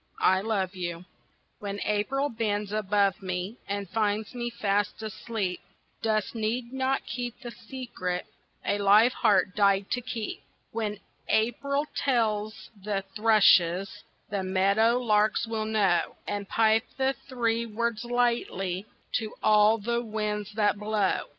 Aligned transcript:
"I 0.23 0.41
Love 0.41 0.75
You" 0.75 1.05
When 1.59 1.79
April 1.83 2.27
bends 2.29 2.71
above 2.71 3.21
me 3.21 3.57
And 3.67 3.87
finds 3.87 4.33
me 4.33 4.49
fast 4.49 5.03
asleep, 5.03 5.59
Dust 6.01 6.33
need 6.33 6.73
not 6.73 7.05
keep 7.05 7.39
the 7.41 7.51
secret 7.51 8.25
A 8.65 8.79
live 8.79 9.13
heart 9.13 9.55
died 9.55 9.91
to 9.91 10.01
keep. 10.01 10.41
When 10.71 10.97
April 11.27 11.85
tells 11.95 12.71
the 12.83 13.03
thrushes, 13.15 14.03
The 14.31 14.41
meadow 14.41 14.97
larks 14.97 15.45
will 15.45 15.65
know, 15.65 16.15
And 16.27 16.49
pipe 16.49 16.85
the 16.97 17.13
three 17.13 17.67
words 17.67 18.03
lightly 18.03 18.87
To 19.19 19.35
all 19.43 19.77
the 19.77 20.01
winds 20.03 20.53
that 20.55 20.79
blow. 20.79 21.27